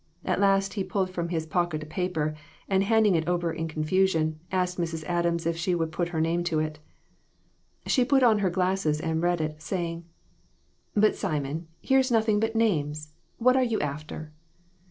At 0.25 0.39
last 0.39 0.73
he 0.73 0.83
pulled 0.83 1.11
from 1.11 1.29
his 1.29 1.45
pocket 1.45 1.83
a 1.83 1.85
paper, 1.85 2.33
and 2.67 2.83
handing 2.83 3.13
it 3.13 3.27
over 3.27 3.53
in 3.53 3.67
confusion, 3.67 4.39
asked 4.51 4.79
Mrs. 4.79 5.03
Adams 5.03 5.45
if 5.45 5.55
she 5.55 5.75
would 5.75 5.91
put 5.91 6.07
her 6.09 6.19
name 6.19 6.43
to 6.45 6.57
it. 6.57 6.79
She 7.85 8.03
put 8.03 8.23
on 8.23 8.39
her 8.39 8.49
glasses 8.49 8.99
and 8.99 9.21
read 9.21 9.39
it, 9.41 9.61
saying 9.61 10.05
"But, 10.95 11.15
Simon, 11.15 11.67
here's 11.83 12.09
nothing 12.09 12.39
but 12.39 12.55
names! 12.55 13.09
What 13.37 13.55
are 13.55 13.61
you 13.61 13.79
after?" 13.79 14.33